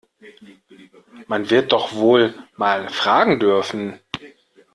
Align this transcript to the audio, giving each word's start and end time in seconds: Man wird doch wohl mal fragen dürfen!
Man 1.27 1.51
wird 1.51 1.71
doch 1.73 1.93
wohl 1.93 2.33
mal 2.57 2.89
fragen 2.89 3.39
dürfen! 3.39 3.99